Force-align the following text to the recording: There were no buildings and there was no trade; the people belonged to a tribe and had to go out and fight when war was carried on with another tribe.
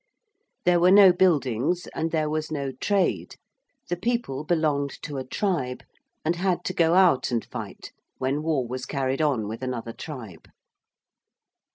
There 0.65 0.79
were 0.79 0.89
no 0.89 1.13
buildings 1.13 1.85
and 1.93 2.09
there 2.09 2.27
was 2.27 2.49
no 2.51 2.71
trade; 2.71 3.35
the 3.87 3.95
people 3.95 4.43
belonged 4.43 4.97
to 5.03 5.17
a 5.19 5.23
tribe 5.23 5.83
and 6.25 6.37
had 6.37 6.65
to 6.65 6.73
go 6.73 6.95
out 6.95 7.29
and 7.29 7.45
fight 7.45 7.91
when 8.17 8.41
war 8.41 8.67
was 8.67 8.87
carried 8.87 9.21
on 9.21 9.47
with 9.47 9.61
another 9.61 9.93
tribe. 9.93 10.47